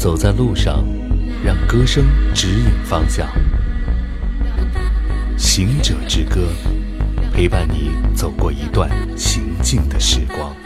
[0.00, 0.82] 走在路上，
[1.44, 3.28] 让歌声指引方向。
[5.36, 6.48] 行者之歌，
[7.34, 10.56] 陪伴你走过一段行进的时光。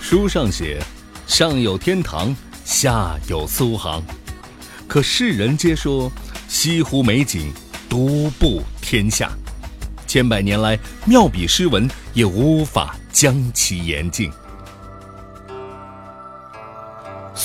[0.00, 0.80] 书上写，
[1.26, 2.32] 上有天堂，
[2.64, 4.00] 下有苏杭。
[4.86, 6.08] 可世人皆说，
[6.46, 7.52] 西湖美景
[7.88, 9.32] 独步天下。
[10.06, 14.30] 千百年来，妙笔诗文也无法将其言尽。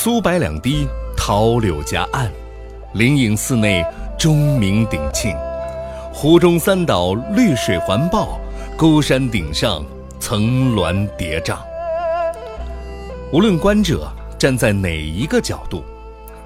[0.03, 2.27] 苏白两堤，桃柳夹岸，
[2.95, 3.85] 灵隐寺内
[4.17, 5.37] 钟鸣鼎磬。
[6.11, 8.39] 湖中三岛绿水环抱，
[8.75, 9.85] 孤山顶上
[10.19, 11.59] 层峦叠嶂。
[13.31, 15.83] 无论观者站在哪一个角度，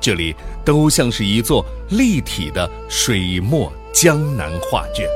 [0.02, 0.36] 这里
[0.66, 5.08] 都像是一座立体的水墨江南画卷。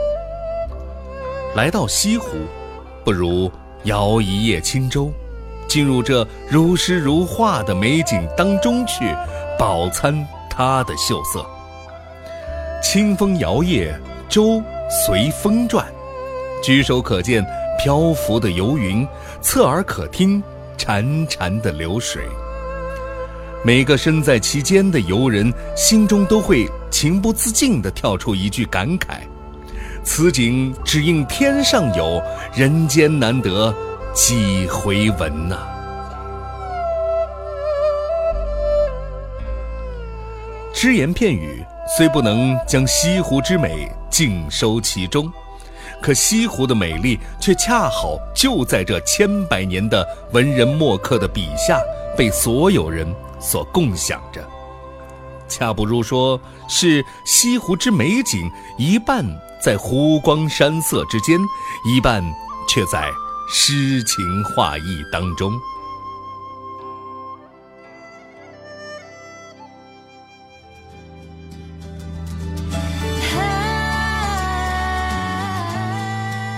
[1.57, 2.37] 来到西湖，
[3.03, 3.51] 不如
[3.83, 5.11] 摇一叶轻舟，
[5.69, 9.15] 进入这如诗如画的美景当中去，
[9.57, 11.45] 饱餐它的秀色。
[12.81, 13.93] 清风摇曳，
[14.27, 15.85] 舟随风转，
[16.63, 17.45] 举手可见
[17.77, 19.07] 漂浮的游云，
[19.41, 20.41] 侧耳可听
[20.75, 22.23] 潺潺的流水。
[23.63, 29.19] 每个身在其间的游人心中都会情不自禁地跳出一句感慨。
[30.01, 32.21] 此景只应天上有，
[32.55, 33.71] 人间难得
[34.21, 35.57] 几回闻呐！
[40.73, 45.31] 只言片语虽不能将西湖之美尽收其中，
[46.01, 51.79] 可西湖的美丽却恰好就在这千百年的文人墨客的笔下，
[52.17, 53.07] 被所有人
[53.39, 54.45] 所共享着。
[55.47, 59.25] 恰不如说是西湖之美景一半。
[59.63, 61.39] 在湖光山色之间，
[61.85, 62.21] 一半
[62.67, 63.09] 却在
[63.51, 65.59] 诗情画意当中。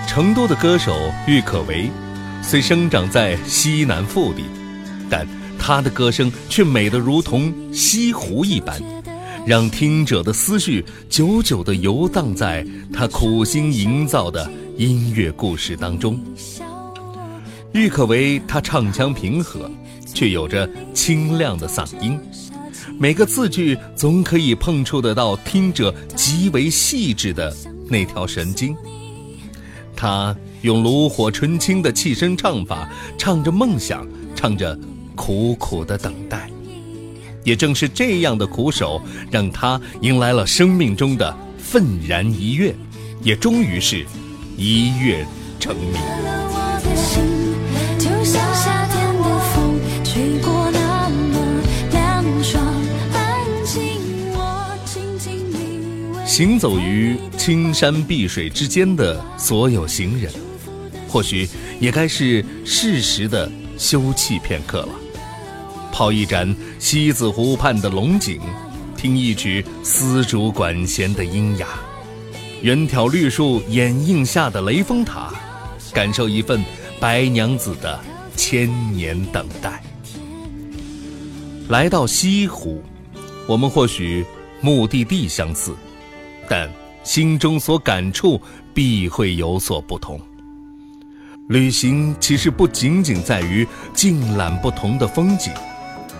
[0.06, 0.94] 成都的歌手
[1.26, 1.90] 郁可唯，
[2.44, 4.44] 虽生长在西南腹地，
[5.10, 5.26] 但
[5.58, 8.82] 他的歌声却美得如同西湖一般。
[9.48, 12.64] 让听者的思绪久久地游荡在
[12.94, 16.20] 他苦心营造的音乐故事当中。
[17.74, 19.70] 郁可唯，他唱腔平和，
[20.14, 22.20] 却有着清亮的嗓音，
[23.00, 27.56] 每个字句总可以碰触得到听者极为细致的
[27.88, 28.76] 那条神经。
[29.96, 34.06] 他用炉火纯青的气声唱法，唱着梦想，
[34.36, 34.78] 唱着
[35.16, 36.50] 苦苦的等待。
[37.46, 39.02] 也正是这样的苦守，
[39.32, 42.76] 让他迎来了生命中的愤然一跃，
[43.24, 44.06] 也终于是
[44.58, 45.26] 一跃
[45.58, 46.71] 成名。
[56.42, 60.34] 行走于青山碧水之间的所有行人，
[61.08, 61.48] 或许
[61.80, 63.48] 也该是适时的
[63.78, 64.90] 休憩片刻了。
[65.92, 68.42] 泡一盏西子湖畔的龙井，
[68.98, 71.68] 听一曲丝竹管弦的音雅，
[72.64, 75.32] 远眺绿树掩映下的雷峰塔，
[75.94, 76.60] 感受一份
[77.00, 78.00] 白娘子的
[78.36, 79.80] 千年等待。
[81.70, 82.82] 来到西湖，
[83.46, 84.26] 我们或许
[84.60, 85.76] 目的地相似，
[86.48, 86.70] 但
[87.04, 88.42] 心中所感触
[88.74, 90.20] 必会有所不同。
[91.48, 95.52] 旅行其实不仅仅在于尽览不同的风景。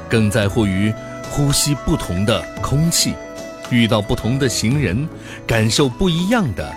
[0.10, 0.94] 更在乎于
[1.30, 3.14] 呼吸不同的空气，
[3.70, 5.08] 遇到不同的行人，
[5.48, 6.70] 感受不一样的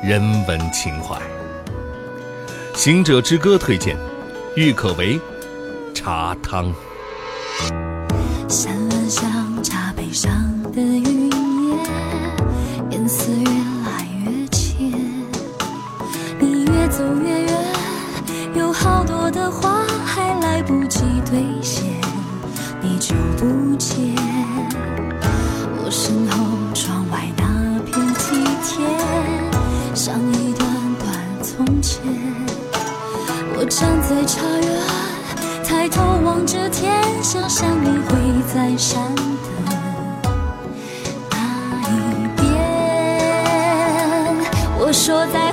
[0.00, 1.20] 人文情怀。
[2.74, 3.96] 行者之歌推荐，
[4.54, 5.18] 郁可唯，
[5.92, 6.72] 茶汤。
[8.48, 10.30] 山峦像茶杯上
[10.70, 11.17] 的云
[23.78, 23.94] 不见，
[25.84, 26.34] 我身后
[26.74, 27.44] 窗外那
[27.84, 28.74] 片梯田，
[29.94, 30.66] 像一段
[30.98, 31.06] 段
[31.40, 32.02] 从前。
[33.56, 34.68] 我站在茶园，
[35.62, 36.92] 抬头望着天，
[37.22, 38.18] 想象你会
[38.52, 39.22] 在山的
[41.30, 41.38] 那
[41.88, 42.42] 一边。
[44.80, 45.47] 我说在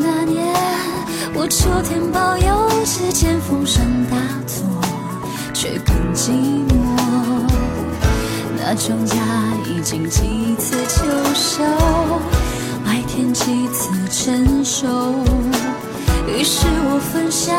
[0.00, 0.54] 那年，
[1.34, 4.16] 我秋天抱有些见风声大
[4.46, 4.64] 作，
[5.52, 6.30] 却更寂
[6.68, 6.72] 寞。
[8.56, 9.16] 那庄稼
[9.66, 11.04] 已经几次秋
[11.34, 11.62] 收，
[12.84, 14.86] 麦田几次成熟，
[16.26, 17.54] 于是我分享。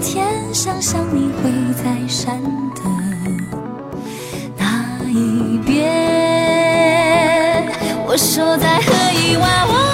[0.00, 2.42] 天想象你会在山
[2.74, 2.82] 的
[4.56, 5.76] 那一边。
[8.06, 9.85] 我说再喝一碗